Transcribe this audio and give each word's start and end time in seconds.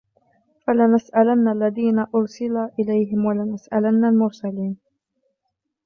فَلَنَسْأَلَنَّ 0.67 1.47
الَّذِينَ 1.47 1.99
أُرْسِلَ 2.15 2.69
إِلَيْهِمْ 2.79 3.25
وَلَنَسْأَلَنَّ 3.25 4.05
الْمُرْسَلِينَ 4.05 4.77